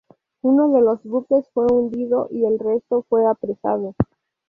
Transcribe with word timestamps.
Uno 0.41 0.71
de 0.73 0.81
los 0.81 1.03
buques 1.03 1.47
fue 1.53 1.67
hundido 1.71 2.27
y 2.31 2.43
el 2.45 2.57
resto 2.57 3.05
fue 3.07 3.27
apresado. 3.27 3.93